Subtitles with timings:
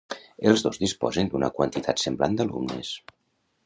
[0.51, 2.97] Els dos disposen d'una quantitat semblant d'alumnes.